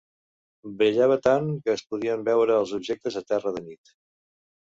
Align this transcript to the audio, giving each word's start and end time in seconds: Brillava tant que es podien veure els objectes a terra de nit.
Brillava 0.77 1.17
tant 1.27 1.51
que 1.65 1.71
es 1.81 1.83
podien 1.91 2.25
veure 2.31 2.57
els 2.63 2.73
objectes 2.79 3.19
a 3.23 3.25
terra 3.35 3.53
de 3.61 3.65
nit. 3.69 3.95